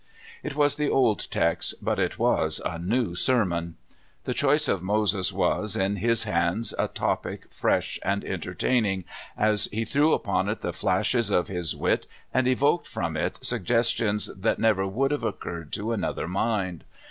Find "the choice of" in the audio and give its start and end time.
4.23-4.81